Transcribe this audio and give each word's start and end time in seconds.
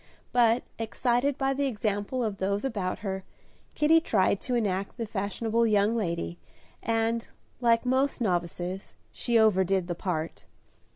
But, 0.31 0.63
excited 0.79 1.37
by 1.37 1.53
the 1.53 1.67
example 1.67 2.23
of 2.23 2.39
those 2.39 2.65
about 2.65 2.97
her, 3.05 3.23
Kitty 3.75 3.99
tried 4.01 4.41
to 4.41 4.55
enact 4.55 4.97
the 4.97 5.05
fashionable 5.05 5.67
young 5.67 5.95
lady, 5.95 6.39
and, 6.81 7.27
like 7.59 7.85
most 7.85 8.19
novices, 8.19 8.95
she 9.11 9.37
overdid 9.37 9.85
the 9.85 9.93
part. 9.93 10.45